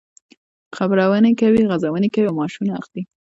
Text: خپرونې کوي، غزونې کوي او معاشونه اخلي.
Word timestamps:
خپرونې 0.75 1.31
کوي، 1.39 1.61
غزونې 1.69 2.09
کوي 2.13 2.27
او 2.29 2.35
معاشونه 2.39 2.71
اخلي. 2.81 3.01